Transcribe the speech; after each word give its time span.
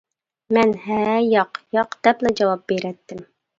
مەن 0.57 0.73
«ھە» 0.85 0.97
يا 1.33 1.45
«ياق» 1.77 1.95
دەپلا 2.09 2.35
جاۋاب 2.43 2.67
بېرەتتىم. 2.75 3.25